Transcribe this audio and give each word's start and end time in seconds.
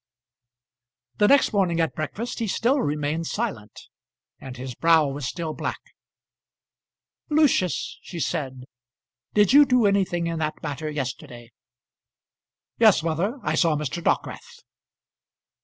The 1.17 1.27
next 1.27 1.53
morning 1.53 1.79
at 1.79 1.93
breakfast 1.93 2.39
he 2.39 2.47
still 2.47 2.81
remained 2.81 3.27
silent, 3.27 3.81
and 4.39 4.57
his 4.57 4.73
brow 4.73 5.07
was 5.07 5.27
still 5.27 5.53
black. 5.53 5.79
"Lucius," 7.29 7.99
she 8.01 8.19
said, 8.19 8.63
"did 9.35 9.53
you 9.53 9.63
do 9.63 9.85
anything 9.85 10.25
in 10.25 10.39
that 10.39 10.63
matter 10.63 10.89
yesterday?" 10.89 11.51
"Yes, 12.79 13.03
mother; 13.03 13.37
I 13.43 13.53
saw 13.53 13.75
Mr. 13.75 14.03
Dockwrath." 14.03 14.61